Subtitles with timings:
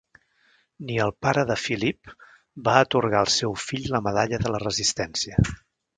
[0.85, 2.15] Ni el pare de Philippe
[2.69, 5.45] va atorgar el seu fill la Medalla de la resistència.